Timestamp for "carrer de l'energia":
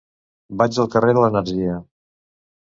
0.95-1.77